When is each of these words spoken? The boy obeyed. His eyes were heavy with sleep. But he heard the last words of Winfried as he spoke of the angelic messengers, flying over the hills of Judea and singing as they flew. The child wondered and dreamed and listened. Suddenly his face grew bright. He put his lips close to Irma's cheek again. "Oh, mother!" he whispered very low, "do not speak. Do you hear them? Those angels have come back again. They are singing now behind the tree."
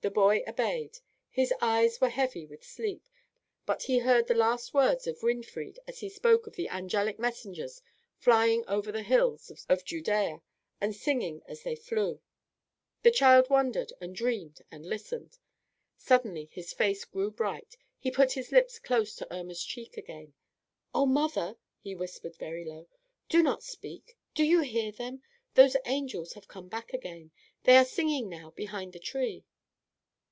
The 0.00 0.10
boy 0.12 0.44
obeyed. 0.46 1.00
His 1.28 1.52
eyes 1.60 2.00
were 2.00 2.08
heavy 2.08 2.46
with 2.46 2.62
sleep. 2.64 3.02
But 3.66 3.82
he 3.82 3.98
heard 3.98 4.28
the 4.28 4.34
last 4.34 4.72
words 4.72 5.08
of 5.08 5.24
Winfried 5.24 5.80
as 5.88 5.98
he 5.98 6.08
spoke 6.08 6.46
of 6.46 6.54
the 6.54 6.68
angelic 6.68 7.18
messengers, 7.18 7.82
flying 8.16 8.64
over 8.68 8.92
the 8.92 9.02
hills 9.02 9.50
of 9.68 9.84
Judea 9.84 10.40
and 10.80 10.94
singing 10.94 11.42
as 11.46 11.64
they 11.64 11.74
flew. 11.74 12.20
The 13.02 13.10
child 13.10 13.50
wondered 13.50 13.92
and 14.00 14.14
dreamed 14.14 14.62
and 14.70 14.86
listened. 14.86 15.36
Suddenly 15.96 16.48
his 16.52 16.72
face 16.72 17.04
grew 17.04 17.30
bright. 17.32 17.76
He 17.98 18.12
put 18.12 18.32
his 18.32 18.52
lips 18.52 18.78
close 18.78 19.16
to 19.16 19.30
Irma's 19.34 19.64
cheek 19.64 19.96
again. 19.96 20.32
"Oh, 20.94 21.06
mother!" 21.06 21.56
he 21.80 21.96
whispered 21.96 22.36
very 22.36 22.64
low, 22.64 22.86
"do 23.28 23.42
not 23.42 23.64
speak. 23.64 24.16
Do 24.32 24.44
you 24.44 24.60
hear 24.60 24.92
them? 24.92 25.22
Those 25.54 25.76
angels 25.86 26.34
have 26.34 26.46
come 26.48 26.68
back 26.68 26.94
again. 26.94 27.32
They 27.64 27.76
are 27.76 27.84
singing 27.84 28.28
now 28.28 28.52
behind 28.52 28.92
the 28.92 29.00
tree." 29.00 29.44